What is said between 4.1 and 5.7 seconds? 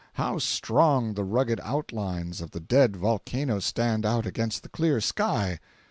against the clear sky!